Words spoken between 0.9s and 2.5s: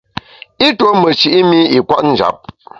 meshi’ mi i kwet njap.